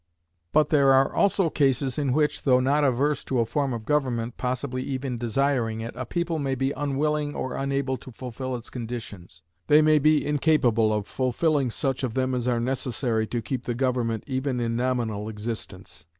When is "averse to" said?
2.83-3.37